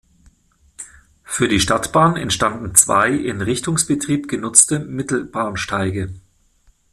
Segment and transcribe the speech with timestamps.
[1.23, 6.11] Für die Stadtbahn entstanden zwei im Richtungsbetrieb genutzte Mittelbahnsteige.